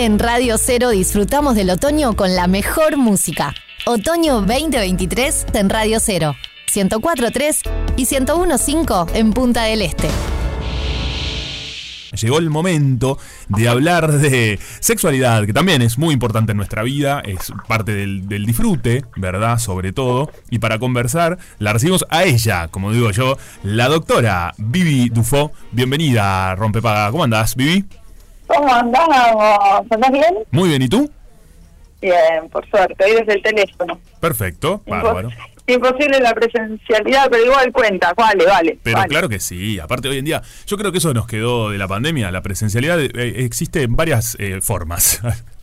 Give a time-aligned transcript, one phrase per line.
[0.00, 3.52] En Radio Cero disfrutamos del otoño con la mejor música.
[3.84, 6.36] Otoño 2023 en Radio Cero.
[6.72, 10.08] 104.3 y 101.5 en Punta del Este.
[12.12, 17.18] Llegó el momento de hablar de sexualidad, que también es muy importante en nuestra vida,
[17.18, 19.58] es parte del, del disfrute, ¿verdad?
[19.58, 20.30] Sobre todo.
[20.48, 25.50] Y para conversar, la recibimos a ella, como digo yo, la doctora Vivi Dufo.
[25.72, 27.10] Bienvenida, Rompepaga.
[27.10, 27.84] ¿Cómo andás, Vivi?
[28.48, 29.86] ¿Cómo andamos?
[29.90, 30.34] ¿Andás bien?
[30.50, 31.08] Muy bien, ¿y tú?
[32.00, 34.00] Bien, por suerte, hoy desde el teléfono.
[34.20, 35.30] Perfecto, bárbaro.
[35.66, 38.78] Imposible la presencialidad, pero igual cuenta, vale, vale.
[38.82, 39.08] Pero vale.
[39.08, 41.86] claro que sí, aparte hoy en día, yo creo que eso nos quedó de la
[41.86, 45.20] pandemia, la presencialidad eh, existe en varias eh, formas.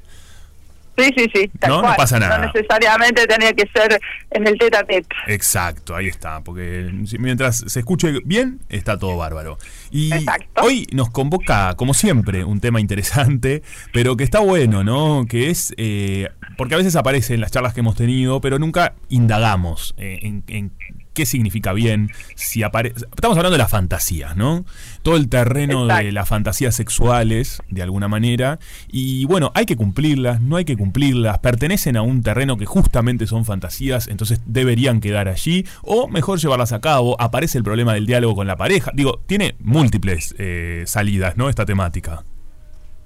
[0.97, 1.51] Sí, sí, sí.
[1.59, 2.37] tal No, pasa nada.
[2.37, 3.99] No necesariamente tenía que ser
[4.31, 5.15] en el tete a tete.
[5.27, 9.57] Exacto, ahí está, porque mientras se escuche bien, está todo bárbaro.
[9.91, 10.63] Y Exacto.
[10.63, 13.61] hoy nos convoca, como siempre, un tema interesante,
[13.93, 15.25] pero que está bueno, ¿no?
[15.27, 18.93] Que es, eh, porque a veces aparece en las charlas que hemos tenido, pero nunca
[19.09, 20.71] indagamos eh, en, en
[21.15, 23.05] qué significa bien, si aparece...
[23.15, 24.65] Estamos hablando de las fantasías, ¿no?
[25.01, 30.41] Todo el terreno de las fantasías sexuales, de alguna manera, y bueno, hay que cumplirlas,
[30.41, 35.27] no hay que cumplirlas, pertenecen a un terreno que justamente son fantasías, entonces deberían quedar
[35.27, 39.21] allí, o mejor llevarlas a cabo, aparece el problema del diálogo con la pareja, digo,
[39.25, 41.49] tiene múltiples eh, salidas, ¿no?
[41.49, 42.23] Esta temática.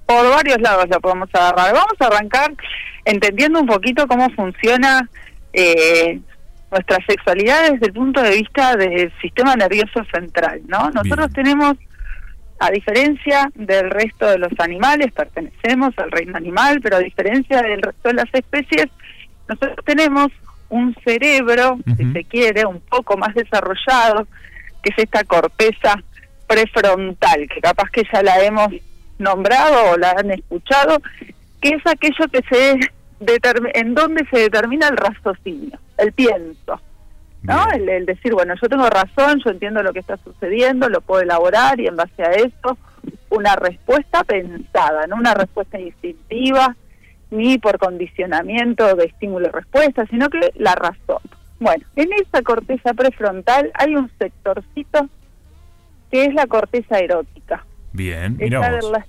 [0.06, 1.72] Por varios lados la podemos agarrar.
[1.72, 2.52] Vamos a arrancar
[3.04, 5.08] entendiendo un poquito cómo funciona
[5.52, 6.20] eh,
[6.70, 10.90] nuestra sexualidad desde el punto de vista del sistema nervioso central, ¿no?
[10.90, 11.44] Nosotros Bien.
[11.44, 11.76] tenemos,
[12.60, 17.82] a diferencia del resto de los animales, pertenecemos al reino animal, pero a diferencia del
[17.82, 18.86] resto de las especies,
[19.48, 20.28] nosotros tenemos
[20.68, 24.28] un cerebro, si se quiere, un poco más desarrollado,
[24.82, 26.00] que es esta corteza
[26.46, 28.68] prefrontal, que capaz que ya la hemos
[29.18, 31.02] nombrado o la han escuchado,
[31.60, 32.78] que es aquello que se
[33.74, 36.80] en donde se determina el raciocinio, el pienso,
[37.42, 37.66] ¿no?
[37.72, 41.78] El decir, bueno, yo tengo razón, yo entiendo lo que está sucediendo, lo puedo elaborar
[41.80, 42.78] y en base a eso
[43.30, 46.74] una respuesta pensada, no una respuesta instintiva
[47.30, 51.22] ni por condicionamiento de estímulo-respuesta, sino que la razón.
[51.60, 55.08] Bueno, en esa corteza prefrontal hay un sectorcito
[56.10, 57.64] que es la corteza erótica.
[57.92, 58.84] Bien, mira Esa vos.
[58.86, 59.06] de la-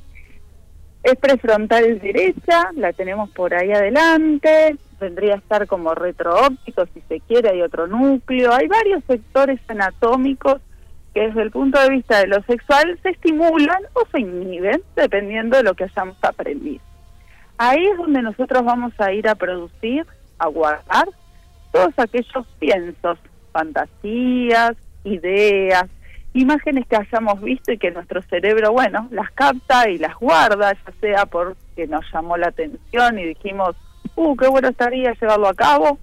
[1.04, 7.20] es prefrontal derecha, la tenemos por ahí adelante, vendría a estar como retroóptico si se
[7.22, 10.62] quiere, hay otro núcleo, hay varios sectores anatómicos
[11.14, 15.58] que desde el punto de vista de lo sexual se estimulan o se inhiben dependiendo
[15.58, 16.82] de lo que hayamos aprendido.
[17.58, 20.06] Ahí es donde nosotros vamos a ir a producir,
[20.40, 21.08] a guardar
[21.72, 23.18] todos aquellos piensos,
[23.52, 24.74] fantasías,
[25.04, 25.86] ideas,
[26.34, 30.94] imágenes que hayamos visto y que nuestro cerebro, bueno, las capta y las guarda, ya
[31.00, 33.76] sea porque nos llamó la atención y dijimos,
[34.16, 36.00] uh, qué bueno estaría llevarlo a cabo,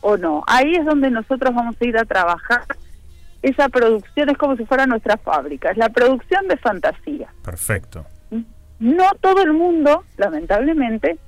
[0.00, 0.42] o no.
[0.46, 2.64] Ahí es donde nosotros vamos a ir a trabajar.
[3.42, 7.32] Esa producción es como si fuera nuestra fábrica, es la producción de fantasía.
[7.42, 8.04] Perfecto.
[8.78, 11.18] No todo el mundo, lamentablemente,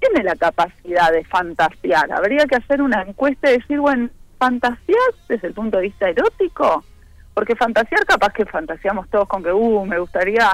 [0.00, 2.12] tiene la capacidad de fantasear.
[2.12, 4.08] Habría que hacer una encuesta y decir, bueno,
[4.38, 6.84] ¿fantasear desde el punto de vista erótico?
[7.38, 10.50] Porque fantasear, capaz que fantaseamos todos con que, uh, me gustaría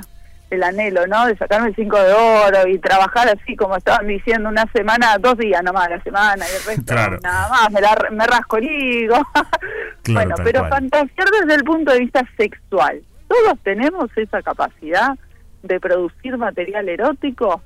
[0.50, 1.24] el anhelo, ¿no?
[1.26, 5.38] De sacarme el 5 de oro y trabajar así como estaban diciendo una semana, dos
[5.38, 7.18] días nomás la semana y el resto Claro.
[7.22, 9.16] nada más, me, la- me rasco el higo.
[10.02, 10.70] Claro, bueno, pero cual.
[10.70, 13.00] fantasear desde el punto de vista sexual.
[13.26, 15.16] Todos tenemos esa capacidad
[15.62, 17.62] de producir material erótico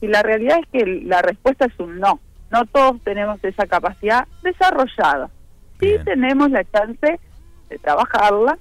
[0.00, 2.18] y la realidad es que la respuesta es un no.
[2.50, 5.28] No todos tenemos esa capacidad desarrollada.
[5.80, 6.04] Sí Bien.
[6.06, 7.20] tenemos la chance
[7.68, 8.58] de trabajarla,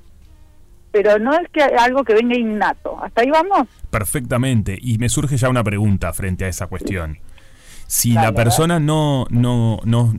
[0.91, 2.97] pero no es que algo que venga innato.
[3.03, 3.67] ¿Hasta ahí vamos?
[3.89, 4.77] Perfectamente.
[4.81, 7.19] Y me surge ya una pregunta frente a esa cuestión.
[7.87, 10.13] Si Dale, la persona no, no, no,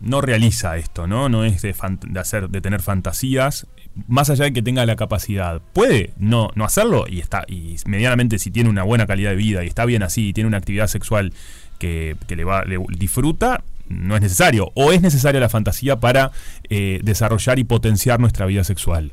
[0.00, 1.28] no realiza esto, ¿no?
[1.28, 1.74] No es de,
[2.08, 3.66] de hacer, de tener fantasías,
[4.08, 8.38] más allá de que tenga la capacidad, puede no, no hacerlo y está, y medianamente
[8.38, 10.86] si tiene una buena calidad de vida y está bien así, y tiene una actividad
[10.86, 11.32] sexual
[11.78, 14.70] que, que le va, le disfruta, no es necesario.
[14.74, 16.30] O es necesaria la fantasía para
[16.68, 19.12] eh, desarrollar y potenciar nuestra vida sexual.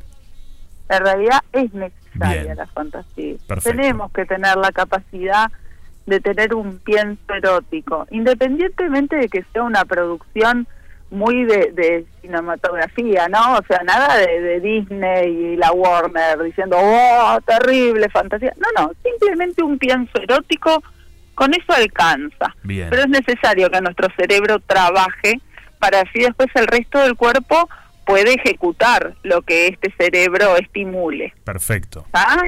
[0.90, 2.58] En realidad es necesaria Bien.
[2.58, 3.36] la fantasía.
[3.48, 3.78] Perfecto.
[3.78, 5.52] Tenemos que tener la capacidad
[6.06, 10.68] de tener un pienso erótico, independientemente de que sea una producción
[11.12, 13.58] muy de, de cinematografía, ¿no?
[13.58, 18.54] O sea, nada de, de Disney y la Warner diciendo, oh, terrible fantasía.
[18.58, 20.84] No, no, simplemente un pienso erótico,
[21.40, 22.54] con eso alcanza.
[22.64, 22.90] Bien.
[22.90, 25.40] Pero es necesario que nuestro cerebro trabaje
[25.80, 27.70] para así después el resto del cuerpo
[28.06, 31.34] puede ejecutar lo que este cerebro estimule.
[31.46, 32.06] Perfecto.
[32.12, 32.44] ¿ah?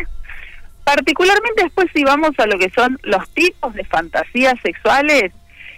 [0.84, 5.32] particularmente después si vamos a lo que son los tipos de fantasías sexuales,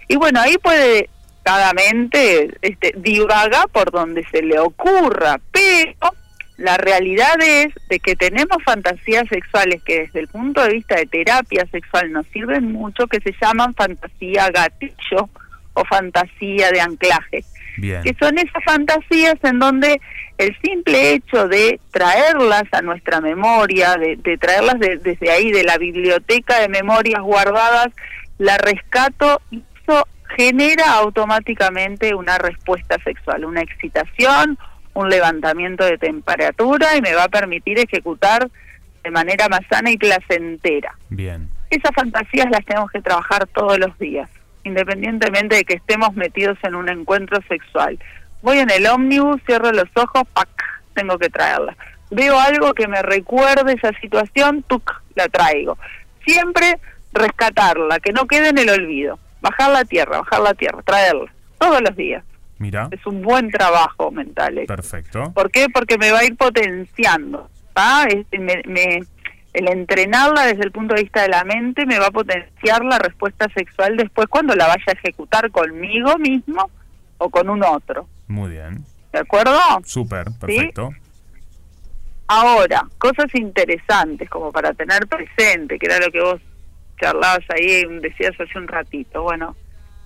[0.08, 1.10] y bueno, ahí puede
[1.44, 6.16] cada mente este, divaga por donde se le ocurra, pero
[6.64, 11.06] la realidad es de que tenemos fantasías sexuales que desde el punto de vista de
[11.06, 15.30] terapia sexual nos sirven mucho, que se llaman fantasía gatillo
[15.74, 17.44] o fantasía de anclaje.
[17.76, 20.00] Que son esas fantasías en donde
[20.38, 26.60] el simple hecho de traerlas a nuestra memoria, de, traerlas desde ahí, de la biblioteca
[26.60, 27.88] de memorias guardadas,
[28.38, 30.08] la rescato y eso
[30.38, 34.58] genera automáticamente una respuesta sexual, una excitación,
[34.94, 38.50] un levantamiento de temperatura y me va a permitir ejecutar
[39.04, 40.96] de manera más sana y placentera.
[41.10, 41.50] Bien.
[41.70, 44.30] Esas fantasías las tenemos que trabajar todos los días,
[44.64, 48.00] independientemente de que estemos metidos en un encuentro sexual.
[48.42, 50.50] Voy en el ómnibus, cierro los ojos, ¡pac!
[50.94, 51.76] tengo que traerla.
[52.12, 55.02] Veo algo que me recuerde esa situación, ¡tuc!
[55.16, 55.78] la traigo.
[56.26, 56.80] Siempre
[57.12, 59.20] rescatarla, que no quede en el olvido.
[59.42, 62.24] Bajar la tierra, bajar la tierra, traerla, todos los días.
[62.64, 62.88] Mira.
[62.92, 64.64] Es un buen trabajo mental.
[64.66, 65.34] Perfecto.
[65.34, 65.68] ¿Por qué?
[65.68, 67.50] Porque me va a ir potenciando.
[68.08, 69.02] Este, me,
[69.52, 73.00] el entrenarla desde el punto de vista de la mente me va a potenciar la
[73.00, 76.72] respuesta sexual después cuando la vaya a ejecutar conmigo mismo
[77.18, 78.08] o con un otro.
[78.30, 78.86] Muy bien.
[79.12, 79.60] ¿De acuerdo?
[79.84, 80.92] Súper, perfecto.
[82.28, 86.42] Ahora, cosas interesantes como para tener presente, que era lo que vos
[86.98, 89.24] charlabas ahí, decías hace un ratito.
[89.24, 89.58] Bueno,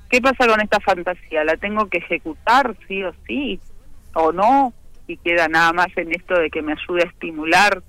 [0.09, 1.43] ¿qué pasa con esta fantasía?
[1.43, 3.59] ¿La tengo que ejecutar sí o sí?
[4.13, 4.73] ¿O no?
[5.07, 7.81] Y queda nada más en esto de que me ayude a estimular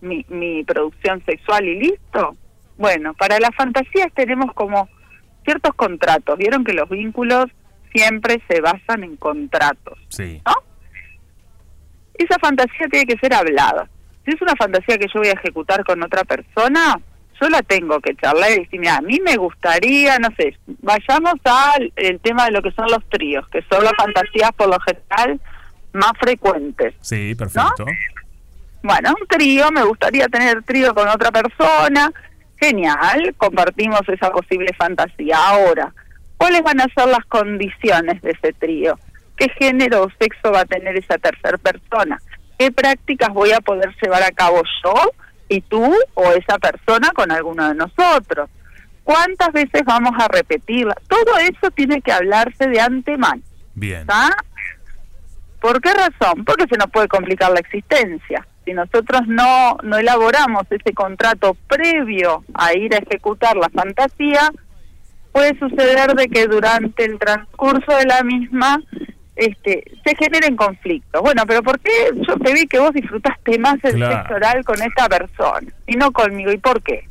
[0.00, 2.36] mi, mi producción sexual y listo.
[2.76, 4.88] Bueno, para las fantasías tenemos como
[5.44, 6.38] ciertos contratos.
[6.38, 7.46] Vieron que los vínculos
[7.92, 9.98] siempre se basan en contratos.
[10.08, 10.42] Sí.
[10.44, 10.54] ¿No?
[12.14, 13.88] Esa fantasía tiene que ser hablada.
[14.24, 16.98] Si es una fantasía que yo voy a ejecutar con otra persona,
[17.40, 21.34] yo la tengo que charlar y decir, mira, a mí me gustaría, no sé, vayamos
[21.44, 24.78] al el tema de lo que son los tríos, que son las fantasías por lo
[24.80, 25.40] general
[25.92, 26.94] más frecuentes.
[27.00, 27.84] Sí, perfecto.
[28.82, 32.12] Bueno, un trío, me gustaría tener trío con otra persona,
[32.56, 35.36] genial, compartimos esa posible fantasía.
[35.36, 35.92] Ahora,
[36.36, 38.98] ¿Cuáles van a ser las condiciones de ese trío?
[39.36, 42.20] ¿Qué género o sexo va a tener esa tercera persona?
[42.58, 44.94] ¿Qué prácticas voy a poder llevar a cabo yo
[45.48, 48.48] y tú o esa persona con alguno de nosotros?
[49.04, 50.94] ¿Cuántas veces vamos a repetirla?
[51.08, 53.42] Todo eso tiene que hablarse de antemano.
[53.74, 54.06] Bien.
[55.60, 56.44] ¿Por qué razón?
[56.44, 58.46] Porque se nos puede complicar la existencia.
[58.64, 64.50] Si nosotros no, no elaboramos ese contrato previo a ir a ejecutar la fantasía,
[65.32, 68.80] puede suceder de que durante el transcurso de la misma
[69.36, 71.20] este, se generen conflictos.
[71.22, 74.80] Bueno, pero ¿por qué yo te vi que vos disfrutaste más el sexo oral con
[74.80, 76.52] esta persona y no conmigo?
[76.52, 77.06] ¿Y por qué?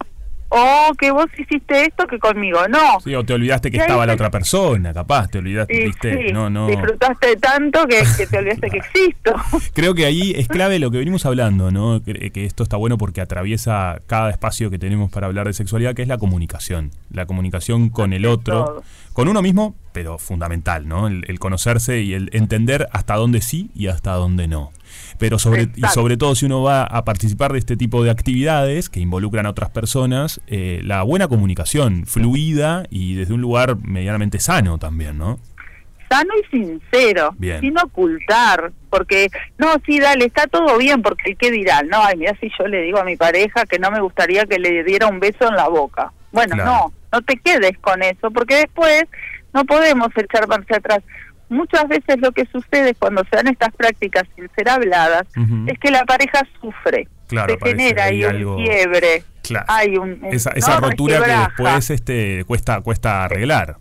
[0.56, 3.00] O que vos hiciste esto que conmigo, no.
[3.04, 6.68] Sí, o te olvidaste que estaba la otra persona, capaz, te olvidaste, viste, no, no.
[6.68, 9.34] Disfrutaste tanto que, te olvidaste que existo.
[9.74, 12.04] Creo que ahí es clave lo que venimos hablando, ¿no?
[12.04, 16.04] Que, esto está bueno porque atraviesa cada espacio que tenemos para hablar de sexualidad, que
[16.04, 16.92] es la comunicación.
[17.12, 18.84] La comunicación con el otro,
[19.14, 21.08] con uno mismo, pero fundamental, ¿no?
[21.08, 24.72] el conocerse y el entender hasta dónde sí y hasta dónde no
[25.24, 28.90] pero sobre, y sobre todo si uno va a participar de este tipo de actividades
[28.90, 34.42] que involucran a otras personas, eh, la buena comunicación, fluida y desde un lugar medianamente
[34.42, 35.40] sano también, ¿no?
[36.10, 41.88] Sano y sincero, sin ocultar, porque, no, sí, dale, está todo bien, porque ¿qué dirán?
[41.88, 44.60] No, ay, mira, si yo le digo a mi pareja que no me gustaría que
[44.60, 46.12] le diera un beso en la boca.
[46.34, 49.06] Bueno, no, no te quedes con eso, porque después
[49.54, 51.00] no podemos echar marcha atrás
[51.54, 55.24] muchas veces lo que sucede cuando se dan estas prácticas sin ser habladas
[55.68, 59.24] es que la pareja sufre, se genera ahí un quiebre,
[59.68, 63.78] hay un, esa, rotura que después este cuesta cuesta arreglar.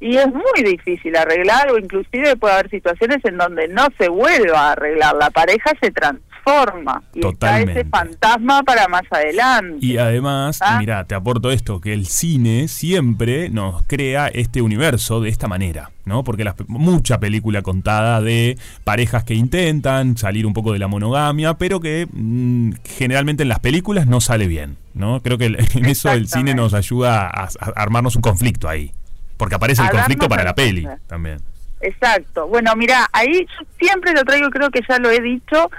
[0.00, 4.68] Y es muy difícil arreglar o inclusive puede haber situaciones en donde no se vuelva
[4.68, 7.02] a arreglar, la pareja se transforma forma.
[7.14, 7.80] Y Totalmente.
[7.80, 9.84] está ese fantasma para más adelante.
[9.84, 10.78] Y además, ¿Ah?
[10.78, 15.90] mira, te aporto esto, que el cine siempre nos crea este universo de esta manera,
[16.04, 16.24] ¿no?
[16.24, 21.54] Porque la, mucha película contada de parejas que intentan salir un poco de la monogamia,
[21.54, 25.20] pero que mm, generalmente en las películas no sale bien, ¿no?
[25.22, 28.92] Creo que en eso el cine nos ayuda a, armarnos un conflicto ahí.
[29.38, 31.40] Porque aparece el conflicto para la peli también.
[31.80, 32.46] Exacto.
[32.48, 35.70] Bueno, mira, ahí yo siempre lo traigo, creo que ya lo he dicho,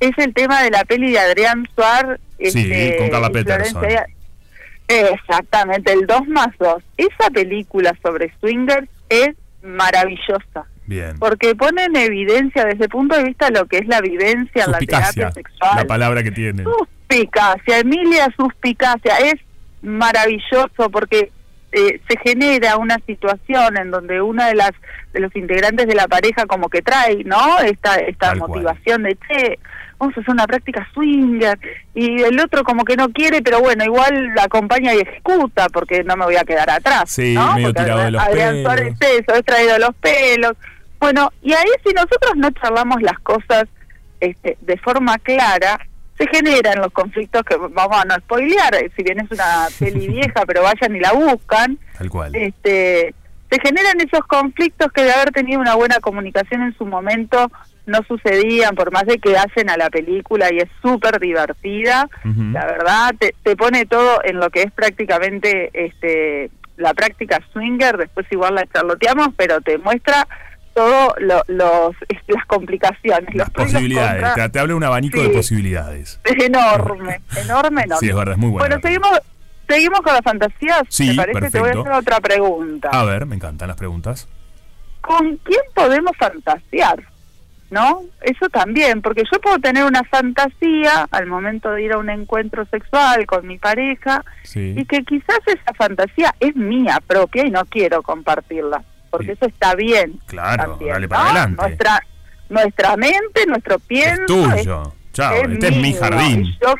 [0.00, 2.20] es el tema de la peli de Adrián Suar.
[2.38, 3.82] Sí, este, con Carla Peterson.
[4.86, 6.82] Exactamente, el 2 más 2.
[6.98, 9.30] Esa película sobre swingers es
[9.62, 10.66] maravillosa.
[10.86, 11.18] Bien.
[11.18, 14.72] Porque pone en evidencia desde el punto de vista lo que es la vivencia en
[14.72, 15.76] la terapia sexual.
[15.76, 16.64] La palabra que tiene.
[16.64, 19.36] suspicacia, Emilia suspicacia, es
[19.80, 21.30] maravilloso porque
[21.74, 24.70] eh, se genera una situación en donde una de las
[25.12, 27.58] de los integrantes de la pareja como que trae, ¿no?
[27.60, 28.50] Esta esta Tal cual.
[28.50, 29.58] motivación de che,
[29.98, 31.58] vamos a hacer una práctica swinger
[31.94, 36.02] y el otro como que no quiere, pero bueno, igual la acompaña y ejecuta porque
[36.04, 37.54] no me voy a quedar atrás, Sí, ¿no?
[37.54, 38.62] medio tirado de los Adrián pelos.
[38.64, 40.52] Suárez eso, es traído los pelos.
[41.00, 43.64] Bueno, y ahí si nosotros no charlamos las cosas
[44.20, 45.78] este, de forma clara,
[46.18, 50.08] se generan los conflictos que vamos a no spoilear, eh, si bien es una peli
[50.08, 52.34] vieja, pero vayan y la buscan, Tal cual.
[52.34, 53.14] este,
[53.50, 57.50] se generan esos conflictos que de haber tenido una buena comunicación en su momento
[57.86, 62.64] no sucedían, por más de que hacen a la película y es súper divertida, la
[62.64, 68.26] verdad te, te pone todo en lo que es prácticamente este la práctica swinger, después
[68.30, 70.26] igual la charloteamos, pero te muestra
[70.74, 71.94] todo lo, los
[72.28, 74.34] las complicaciones, Las los posibilidades.
[74.34, 76.20] Te, te habla un abanico de posibilidades.
[76.24, 77.96] Es enorme, enorme, enorme.
[78.00, 79.08] Sí, es verdad, es muy Bueno, película.
[79.08, 79.20] seguimos
[79.68, 80.82] seguimos con las fantasías.
[80.88, 81.50] Sí, ¿Te parece?
[81.50, 81.80] Te voy a perfecto.
[81.80, 82.88] hacer otra pregunta.
[82.92, 84.28] A ver, me encantan las preguntas.
[85.00, 87.02] ¿Con quién podemos fantasear?
[87.70, 88.02] ¿No?
[88.20, 92.64] Eso también, porque yo puedo tener una fantasía al momento de ir a un encuentro
[92.66, 94.74] sexual con mi pareja Sí.
[94.76, 98.84] y que quizás esa fantasía es mía propia y no quiero compartirla,
[99.18, 100.20] porque eso está bien.
[100.26, 101.28] Claro, también, dale para ¿no?
[101.30, 101.62] adelante.
[101.62, 102.06] Nuestra,
[102.48, 104.22] nuestra mente, nuestro pienso
[104.54, 104.92] Es tuyo.
[105.12, 106.44] Chao, este es mi mío, jardín.
[106.44, 106.74] y yo-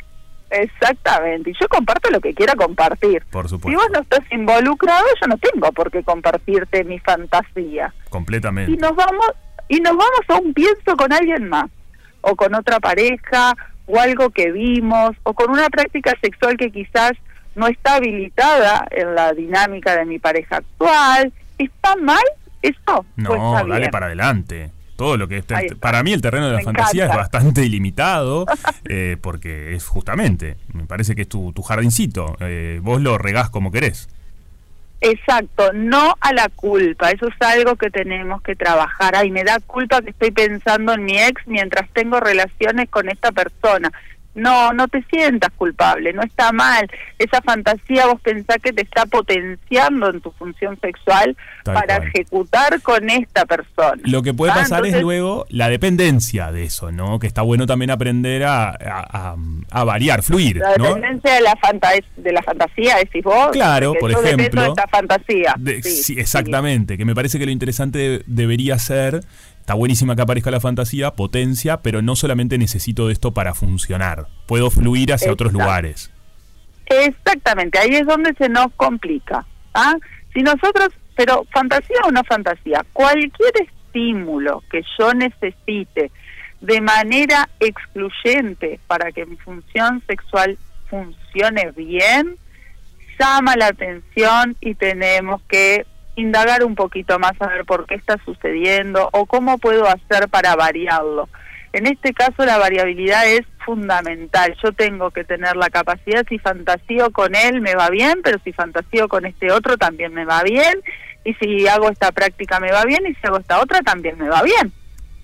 [0.50, 3.24] exactamente, y yo comparto lo que quiera compartir.
[3.30, 3.80] Por Si supuesto.
[3.80, 7.92] vos no estás involucrado, yo no tengo por qué compartirte mi fantasía.
[8.06, 8.76] Y Completamente.
[8.76, 9.26] nos vamos
[9.68, 11.70] y nos vamos a un pienso con alguien más,
[12.20, 13.54] o con otra pareja,
[13.86, 17.12] o algo que vimos, o con una práctica sexual que quizás
[17.54, 21.32] no está habilitada en la dinámica de mi pareja actual.
[21.58, 22.22] ¿Está mal
[22.62, 23.04] eso?
[23.16, 23.90] No, Pues dale bien.
[23.90, 24.70] para adelante.
[24.96, 27.22] Todo lo que está para mí el terreno de la Me fantasía encanta.
[27.24, 28.46] es bastante ilimitado
[28.88, 33.50] eh, porque es justamente, me parece que es tu, tu jardincito, eh, vos lo regás
[33.50, 34.08] como querés.
[35.00, 39.14] Exacto, no a la culpa, eso es algo que tenemos que trabajar.
[39.16, 43.30] Ay, me da culpa que estoy pensando en mi ex mientras tengo relaciones con esta
[43.30, 43.92] persona.
[44.34, 46.90] No, no te sientas culpable, no está mal.
[47.18, 52.08] Esa fantasía vos pensás que te está potenciando en tu función sexual Tal para cual.
[52.08, 54.02] ejecutar con esta persona.
[54.04, 57.18] Lo que puede Ah, pasar es luego la dependencia de eso, ¿no?
[57.18, 58.74] Que está bueno también aprender a, a-
[59.10, 59.36] a-
[59.70, 60.94] a variar, fluir, La ¿no?
[60.94, 63.50] dependencia de la, fanta de la fantasía, decís vos.
[63.52, 64.62] Claro, por yo ejemplo.
[64.62, 65.54] de esta fantasía.
[65.58, 66.20] De- Sí, sí, sí.
[66.20, 69.20] exactamente, que me parece que lo interesante de- debería ser,
[69.64, 74.26] está buenísima que aparezca la fantasía, potencia, pero no solamente necesito de esto para funcionar,
[74.46, 76.10] puedo fluir hacia otros lugares.
[76.84, 79.46] Exactamente, ahí es donde se nos complica.
[79.72, 79.94] ¿ah?
[80.34, 86.10] Si nosotros, pero fantasía o no fantasía, cualquier estímulo que yo necesite
[86.60, 90.58] de manera excluyente para que mi función sexual
[90.90, 92.36] funcione bien,
[93.18, 98.16] llama la atención y tenemos que indagar un poquito más a ver por qué está
[98.24, 101.28] sucediendo o cómo puedo hacer para variarlo.
[101.72, 104.54] En este caso la variabilidad es fundamental.
[104.62, 108.52] Yo tengo que tener la capacidad, si fantasío con él me va bien, pero si
[108.52, 110.80] fantasío con este otro también me va bien,
[111.24, 114.28] y si hago esta práctica me va bien, y si hago esta otra también me
[114.28, 114.72] va bien.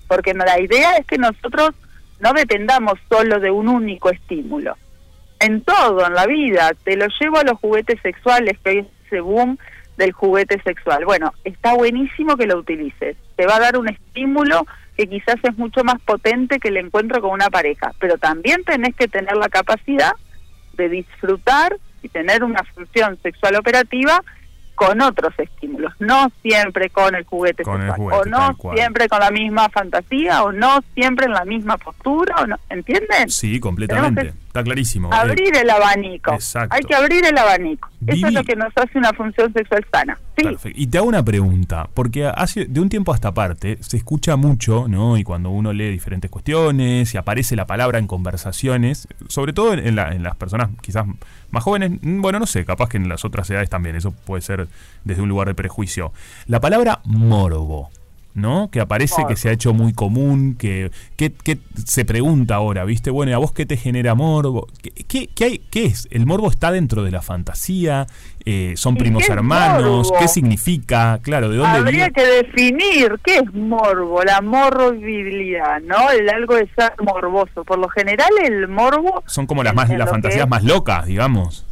[0.07, 1.71] Porque la idea es que nosotros
[2.19, 4.75] no dependamos solo de un único estímulo.
[5.39, 8.87] En todo, en la vida, te lo llevo a los juguetes sexuales, que hoy es
[9.07, 9.57] ese boom
[10.01, 11.05] del juguete sexual.
[11.05, 13.15] Bueno, está buenísimo que lo utilices.
[13.35, 14.65] Te va a dar un estímulo
[14.97, 18.95] que quizás es mucho más potente que el encuentro con una pareja, pero también tenés
[18.95, 20.13] que tener la capacidad
[20.73, 24.23] de disfrutar y tener una función sexual operativa
[24.81, 29.07] con otros estímulos, no siempre con el juguete Con el sexual, juguete, o no siempre
[29.07, 33.29] con la misma fantasía, o no siempre en la misma postura, o no, ¿entienden?
[33.29, 35.13] Sí, completamente, está clarísimo.
[35.13, 36.33] Eh, Abrir el abanico.
[36.33, 36.75] exacto.
[36.75, 37.89] Hay que abrir el abanico.
[38.07, 40.17] Eso es lo que nos hace una función sexual sana.
[40.75, 44.35] Y te hago una pregunta, porque hace de un tiempo a esta parte se escucha
[44.35, 45.17] mucho, ¿no?
[45.17, 49.97] Y cuando uno lee diferentes cuestiones y aparece la palabra en conversaciones, sobre todo en,
[49.99, 51.05] en las personas quizás
[51.51, 54.41] más jóvenes, mm, bueno, no sé, capaz que en las otras edades también, eso puede
[54.41, 54.67] ser
[55.03, 56.11] desde un lugar de prejuicio.
[56.47, 57.89] La palabra morbo.
[58.33, 58.69] ¿No?
[58.71, 63.09] Que aparece, que se ha hecho muy común, que, que, que se pregunta ahora, ¿viste?
[63.09, 64.67] Bueno, ¿y a vos qué te genera morbo?
[64.81, 66.07] ¿Qué, qué, qué hay, ¿Qué es?
[66.11, 68.07] ¿El morbo está dentro de la fantasía?
[68.45, 70.07] Eh, ¿Son ¿Y primos qué hermanos?
[70.07, 70.19] morbo?
[70.19, 71.19] ¿Qué significa?
[71.21, 72.13] Claro, ¿de dónde Habría viene?
[72.13, 76.09] que definir qué es morbo, la morbilidad, ¿no?
[76.11, 77.63] El algo de ser morboso.
[77.65, 79.23] Por lo general el morbo...
[79.27, 81.65] Son como las, más, las fantasías más locas, digamos.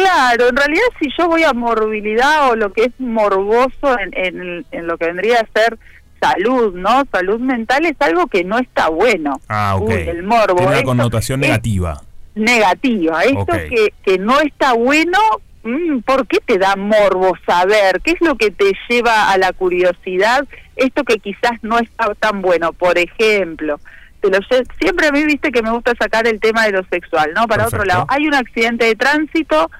[0.00, 4.66] Claro, en realidad si yo voy a morbilidad o lo que es morboso en, en,
[4.70, 5.78] en lo que vendría a ser
[6.20, 7.04] salud, ¿no?
[7.12, 9.40] Salud mental es algo que no está bueno.
[9.48, 9.88] Ah, ok.
[9.88, 10.56] Uy, el morbo.
[10.56, 12.00] Tiene una connotación negativa.
[12.34, 13.24] negativa.
[13.24, 15.18] Esto que, que no está bueno,
[15.64, 18.00] mm, ¿por qué te da morbo saber?
[18.02, 20.46] ¿Qué es lo que te lleva a la curiosidad?
[20.76, 22.72] Esto que quizás no está tan bueno.
[22.72, 23.78] Por ejemplo,
[24.20, 24.38] te lo
[24.78, 27.46] siempre a mí viste que me gusta sacar el tema de lo sexual, ¿no?
[27.46, 29.70] Para otro lado, hay un accidente de tránsito,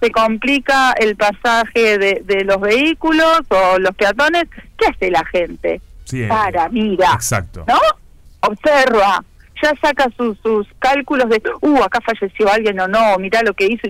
[0.00, 4.44] se complica el pasaje de, de los vehículos o los peatones,
[4.76, 5.80] ¿qué hace la gente?
[6.04, 7.64] Sí, eh, Para, mira, Exacto.
[7.66, 7.78] ¿no?
[8.40, 9.24] Observa,
[9.62, 13.66] ya saca sus, sus cálculos de, uh, acá falleció alguien o no, mira lo que
[13.66, 13.88] hizo.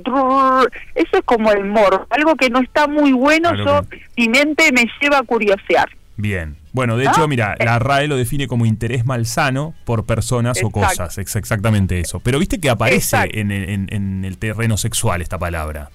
[0.94, 4.72] Eso es como el morbo, algo que no está muy bueno, Claro yo, mi mente
[4.72, 5.88] me lleva a curiosear.
[6.16, 6.56] Bien.
[6.72, 11.16] Bueno, de hecho, mira, la RAE lo define como interés malsano por personas o cosas.
[11.18, 12.20] Es exactamente eso.
[12.20, 15.90] Pero viste que aparece en, el- en- en el terreno sexual esta palabra.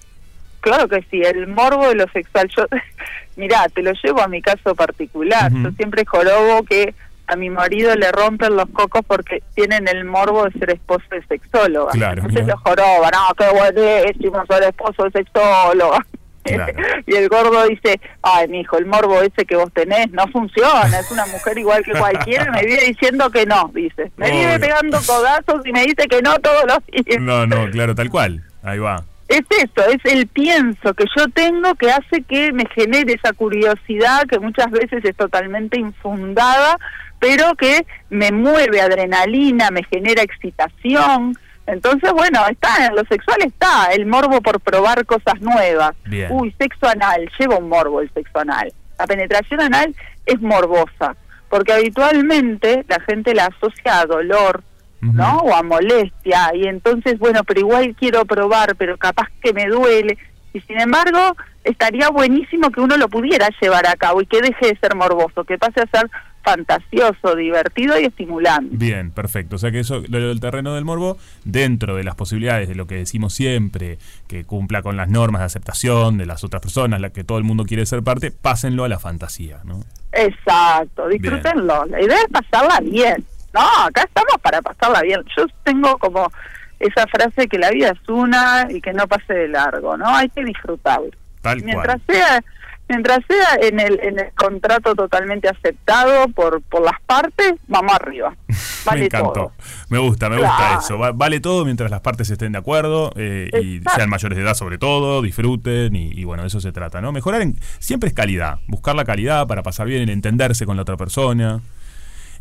[0.60, 2.48] Claro que sí, el morbo de lo sexual.
[2.56, 2.64] Yo,
[3.36, 5.52] mirá, te lo llevo a mi caso particular.
[5.52, 6.94] Yo siempre jorobo que
[7.26, 11.22] a mi marido le rompen los cocos porque tienen el morbo de ser esposo de
[11.26, 11.92] sexóloga.
[11.92, 12.54] Claro, Entonces mirá.
[12.54, 16.04] lo joroba, no, qué buenísimo ser esposo de sexóloga.
[16.44, 16.72] Claro.
[17.06, 20.98] y el gordo dice, ay, mi hijo, el morbo ese que vos tenés no funciona,
[20.98, 24.12] es una mujer igual que cualquiera, me vive diciendo que no, dice.
[24.16, 24.60] Me vive Obvio.
[24.60, 27.20] pegando codazos y me dice que no todos los días.
[27.20, 28.42] No, no, claro, tal cual.
[28.62, 29.04] Ahí va.
[29.28, 34.24] Es eso, es el pienso que yo tengo que hace que me genere esa curiosidad
[34.28, 36.76] que muchas veces es totalmente infundada,
[37.20, 41.34] pero que me mueve adrenalina, me genera excitación.
[41.66, 45.92] Entonces, bueno, está en lo sexual está el morbo por probar cosas nuevas.
[46.04, 46.28] Bien.
[46.30, 48.72] Uy, sexo anal, lleva un morbo el sexo anal.
[48.98, 49.94] La penetración anal
[50.26, 51.16] es morbosa,
[51.48, 54.62] porque habitualmente la gente la asocia a dolor,
[55.00, 55.38] ¿no?
[55.38, 60.16] O a molestia, y entonces, bueno, pero igual quiero probar, pero capaz que me duele.
[60.54, 64.68] Y sin embargo, estaría buenísimo que uno lo pudiera llevar a cabo y que deje
[64.68, 66.10] de ser morboso, que pase a ser
[66.44, 68.76] fantasioso, divertido y estimulante.
[68.76, 69.56] Bien, perfecto.
[69.56, 72.86] O sea que eso, lo del terreno del morbo, dentro de las posibilidades de lo
[72.86, 73.98] que decimos siempre,
[74.28, 77.44] que cumpla con las normas de aceptación de las otras personas, la que todo el
[77.44, 79.80] mundo quiere ser parte, pásenlo a la fantasía, ¿no?
[80.12, 81.86] Exacto, disfrútenlo.
[81.86, 83.24] La idea es pasarla bien.
[83.52, 85.20] No, acá estamos para pasarla bien.
[85.36, 86.30] Yo tengo como
[86.78, 90.06] esa frase que la vida es una y que no pase de largo, ¿no?
[90.08, 91.10] Hay que disfrutarlo.
[91.40, 92.16] Tal mientras cual.
[92.16, 92.44] sea
[92.88, 98.36] mientras sea en el en el contrato totalmente aceptado por por las partes vamos arriba
[98.84, 99.32] vale me encantó.
[99.32, 99.52] todo
[99.88, 100.98] Me gusta, me gusta eso.
[100.98, 104.54] Va- vale todo mientras las partes estén de acuerdo eh, y sean mayores de edad
[104.54, 107.10] sobre todo, disfruten y, y bueno, de eso se trata, ¿no?
[107.12, 110.96] Mejorar en, siempre es calidad, buscar la calidad para pasar bien, entenderse con la otra
[110.98, 111.60] persona.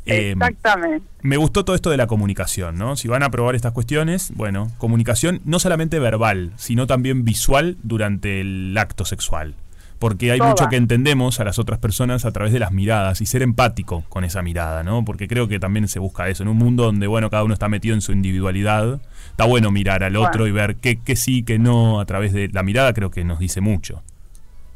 [0.06, 2.98] Eh, exactamente me gustó todo esto de la comunicación, ¿no?
[2.98, 8.42] Si van a probar estas cuestiones, bueno, comunicación no solamente verbal, sino también visual durante
[8.42, 9.56] el acto sexual.
[10.04, 10.50] Porque hay Toda.
[10.50, 14.04] mucho que entendemos a las otras personas a través de las miradas y ser empático
[14.10, 15.06] con esa mirada, ¿no?
[15.06, 16.44] Porque creo que también se busca eso.
[16.44, 20.04] En un mundo donde, bueno, cada uno está metido en su individualidad, está bueno mirar
[20.04, 20.48] al otro Bueno.
[20.48, 23.40] y ver qué, qué sí, qué no, a través de la mirada creo que nos
[23.40, 24.04] dice mucho.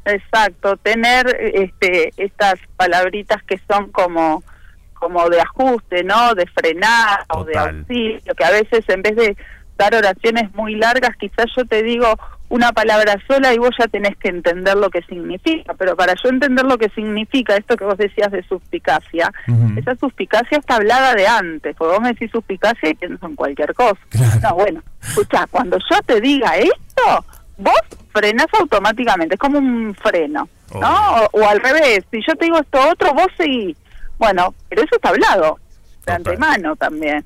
[0.05, 4.41] exacto tener este estas palabritas que son como
[4.93, 9.35] como de ajuste no de frenar o de auxilio que a veces en vez de
[9.77, 12.17] dar oraciones muy largas quizás yo te digo
[12.49, 16.29] una palabra sola y vos ya tenés que entender lo que significa pero para yo
[16.29, 19.31] entender lo que significa esto que vos decías de suspicacia
[19.77, 23.73] esa suspicacia está hablada de antes, porque vos me decís suspicacia y pienso en cualquier
[23.73, 23.99] cosa.
[24.09, 24.39] Claro.
[24.41, 27.25] No, bueno, escucha, cuando yo te diga esto,
[27.57, 27.79] vos
[28.11, 31.15] frenás automáticamente, es como un freno, ¿no?
[31.31, 33.77] O, o al revés, si yo te digo esto otro, vos seguís.
[34.17, 36.15] Bueno, pero eso está hablado, de Total.
[36.15, 37.23] antemano también.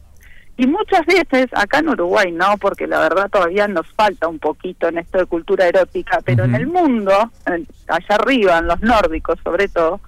[0.62, 4.88] Y muchas veces, acá en Uruguay no, porque la verdad todavía nos falta un poquito
[4.90, 9.40] en esto de cultura erótica, pero en el mundo, en- allá arriba, en los nórdicos
[9.44, 10.00] sobre todo,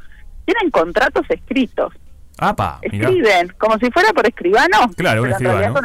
[0.45, 1.91] tienen contratos escritos
[2.37, 2.79] ¡Apa!
[2.91, 3.07] mirá.
[3.09, 5.73] escriben como si fuera por escribano Claro, un escribano.
[5.73, 5.83] con,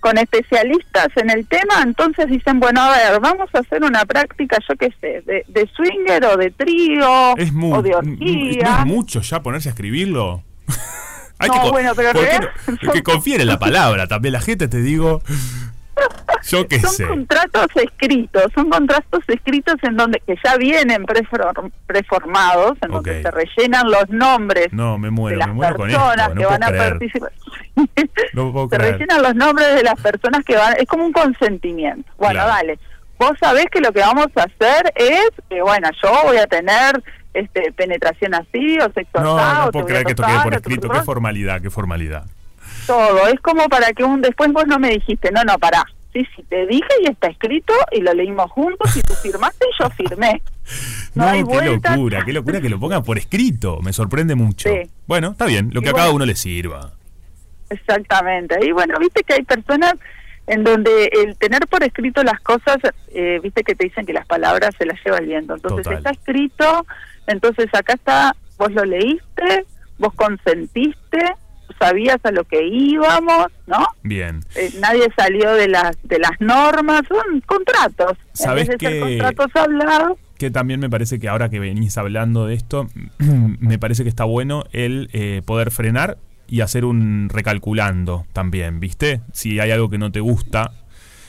[0.00, 4.56] con especialistas en el tema entonces dicen bueno a ver vamos a hacer una práctica
[4.68, 9.20] yo qué sé de, de swinger o de trío o de ¿no orgía es mucho
[9.20, 10.42] ya ponerse a escribirlo?
[11.38, 12.10] Hay No, bueno, pero
[12.92, 15.22] que confiere en la palabra también la gente te digo
[16.44, 21.72] yo qué son sé contratos escritos son contratos escritos en donde que ya vienen prefor-
[21.86, 25.88] preformados en donde se rellenan los nombres no me de muero las me muero con
[25.90, 27.32] esto personas no que van a participar.
[28.34, 28.92] No Se creer.
[28.92, 32.10] rellenan los nombres de las personas que van, es como un consentimiento.
[32.18, 32.48] Bueno, Claro.
[32.48, 32.78] dale.
[33.18, 37.02] Vos sabés que lo que vamos a hacer es que, bueno, yo voy a tener
[37.38, 40.88] este penetración así o sexo no así, no puedo creer que esto quede por escrito
[40.88, 42.24] qué formalidad qué formalidad
[42.86, 43.26] todo.
[43.26, 45.84] Es como para que un después vos no me dijiste, no, no, pará.
[46.12, 49.82] Sí, sí, te dije y está escrito y lo leímos juntos y tú firmaste y
[49.82, 50.42] yo firmé.
[51.14, 51.96] No, no, hay qué vuelta.
[51.96, 54.82] locura qué locura que lo pongan por escrito me sorprende mucho Sí.
[55.06, 56.04] bueno está bien lo Y que a bueno.
[56.04, 56.90] cada uno le sirva
[57.70, 58.58] Exactamente.
[58.66, 59.94] Y bueno, viste que hay personas
[60.46, 62.76] en donde el tener por escrito las cosas,
[63.14, 65.54] eh, viste que te dicen que las palabras se las lleva el viento.
[65.54, 66.86] Entonces está escrito,
[67.26, 69.66] entonces acá está, vos lo leíste,
[69.98, 71.34] vos consentiste,
[71.78, 73.86] sabías a lo que íbamos, ¿no?
[74.02, 74.40] Bien.
[74.54, 78.16] Eh, nadie salió de las de las normas, son contratos.
[78.32, 80.18] ¿Sabes que contratos hablados.
[80.38, 84.24] Que también me parece que ahora que venís hablando de esto, me parece que está
[84.24, 89.20] bueno el eh, poder frenar y hacer un recalculando también, ¿viste?
[89.32, 90.72] Si hay algo que no te gusta,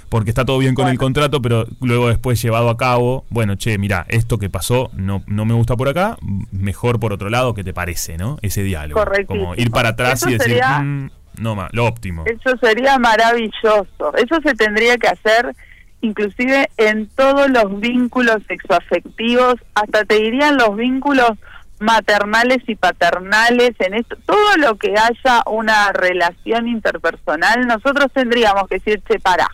[0.10, 3.78] porque está todo bien con el contrato, pero luego después llevado a cabo, bueno, che,
[3.78, 6.18] mira, esto que pasó no, no me gusta por acá,
[6.52, 8.38] mejor por otro lado, ¿qué te parece, no?
[8.42, 9.04] Ese diálogo.
[9.28, 12.24] Como ir para atrás y decir, mm, no más, lo óptimo.
[12.26, 14.16] Eso sería maravilloso.
[14.18, 15.56] Eso se tendría que hacer
[16.02, 21.32] inclusive en todos los vínculos sexoafectivos, hasta te dirían los vínculos
[21.80, 28.76] maternales y paternales, en esto, todo lo que haya una relación interpersonal, nosotros tendríamos que
[28.76, 29.48] decir, che, para,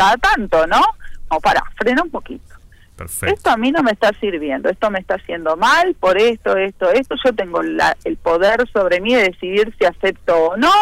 [0.00, 0.80] cada tanto, ¿no?
[1.28, 2.54] O para, frena un poquito.
[2.96, 3.34] Perfecto.
[3.34, 6.90] Esto a mí no me está sirviendo, esto me está haciendo mal, por esto, esto,
[6.90, 10.72] esto, yo tengo el poder sobre mí de decidir si acepto o no,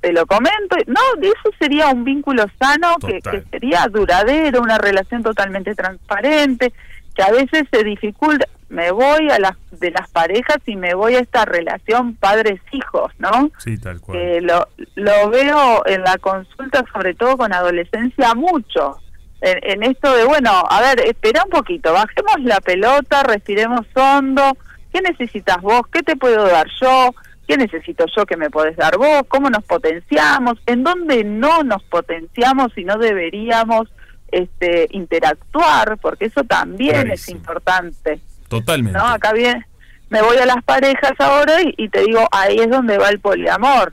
[0.00, 5.22] te lo comento, no, eso sería un vínculo sano que, que, sería duradero, una relación
[5.22, 6.72] totalmente transparente,
[7.14, 11.14] que a veces se dificulta, me voy a las de las parejas y me voy
[11.14, 13.50] a esta relación padres-hijos, ¿no?
[13.58, 14.18] Sí, tal cual.
[14.18, 18.98] Que lo, lo veo en la consulta, sobre todo con adolescencia, mucho.
[19.40, 24.56] En, esto de, bueno, a ver, espera un poquito, bajemos la pelota, respiremos hondo.
[24.92, 25.82] ¿Qué necesitas vos?
[25.92, 27.14] ¿Qué te puedo dar yo?
[27.46, 29.22] ¿Qué necesito yo que me podés dar vos?
[29.28, 30.58] ¿Cómo nos potenciamos?
[30.66, 33.88] ¿En dónde no nos potenciamos y no deberíamos
[34.32, 35.98] este, interactuar?
[35.98, 38.20] Porque eso también es importante.
[38.48, 38.98] Totalmente.
[38.98, 39.06] ¿no?
[39.06, 39.64] Acá bien,
[40.08, 43.92] me voy a las parejas ahora y, te digo, ahí es donde va el poliamor,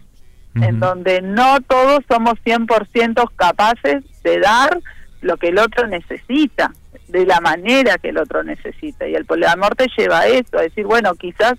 [0.56, 4.80] en donde no todos somos 100% capaces de dar
[5.22, 6.72] lo que el otro necesita,
[7.08, 9.08] de la manera que el otro necesita.
[9.08, 11.54] Y el poliamor te lleva a eso, a decir, bueno, quizás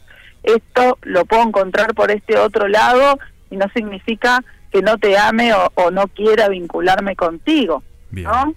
[0.44, 3.18] esto lo puedo encontrar por este otro lado
[3.50, 7.82] y no significa que no te ame o, no quiera vincularme contigo.
[8.12, 8.54] ¿no?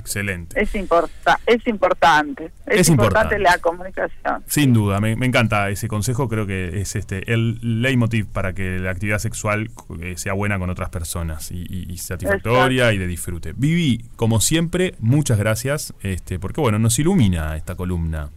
[0.00, 0.60] Excelente.
[0.60, 2.50] Es, importa es importante.
[2.66, 4.42] Es, importante, la comunicación.
[4.46, 6.28] Sin duda, me, encanta ese consejo.
[6.28, 10.70] Creo que es este el leitmotiv para que la actividad sexual eh, sea buena con
[10.70, 13.52] otras personas y, satisfactoria y de disfrute.
[13.54, 18.30] Vivi, como siempre, muchas gracias, este, porque bueno, nos ilumina esta columna.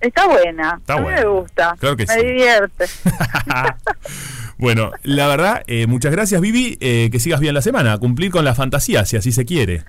[0.00, 0.80] Está buena.
[0.88, 1.76] a mí me gusta.
[1.80, 2.86] me divierte.
[4.58, 6.76] bueno, la verdad, eh, muchas gracias, Vivi.
[6.80, 7.96] Eh, que sigas bien la semana.
[7.98, 9.84] Cumplir con la fantasía, si así se quiere.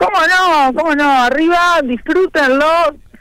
[0.00, 0.72] ¿Cómo no?
[0.74, 1.10] ¿Cómo no?
[1.24, 2.66] Arriba, disfrútenlo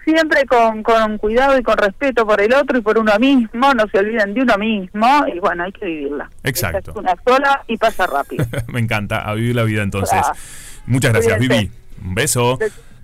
[0.06, 3.86] siempre con, con cuidado y con respeto por el otro y por uno mismo, no
[3.92, 6.30] se olviden de uno mismo y bueno, hay que vivirla.
[6.44, 6.92] Exacto.
[6.92, 8.46] es una sola y pasa rápido.
[8.68, 10.22] Me encanta, a vivir la vida entonces.
[10.86, 11.70] Muchas gracias, Vivi.
[12.02, 12.58] Un beso.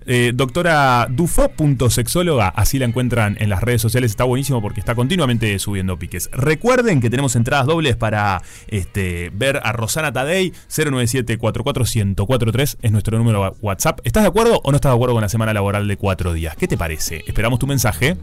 [0.06, 5.58] Eh, doctora Dufo.sexóloga, así la encuentran en las redes sociales, está buenísimo porque está continuamente
[5.60, 6.30] subiendo piques.
[6.32, 13.18] Recuerden que tenemos entradas dobles para este, ver a Rosana Tadei, 097 44143 es nuestro
[13.18, 14.00] número WhatsApp.
[14.04, 16.56] ¿Estás de acuerdo o no estás de acuerdo con la semana laboral de cuatro días?
[16.56, 17.24] ¿Qué te parece?
[17.28, 18.18] Esperamos tu mensaje.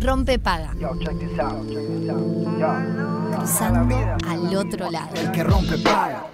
[0.00, 0.74] Rompe paga.
[3.36, 3.96] Cruzando
[4.28, 5.14] al otro lado.
[5.14, 6.26] El que rompe paga.